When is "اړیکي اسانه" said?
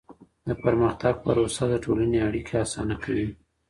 2.27-2.95